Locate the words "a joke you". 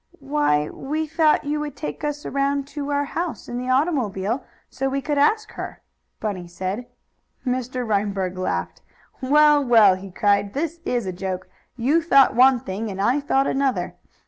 11.05-12.01